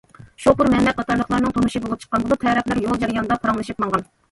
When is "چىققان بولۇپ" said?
2.07-2.43